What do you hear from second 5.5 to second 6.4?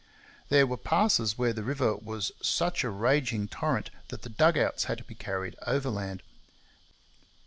overland.